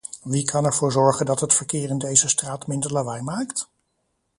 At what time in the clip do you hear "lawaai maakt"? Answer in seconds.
2.93-3.67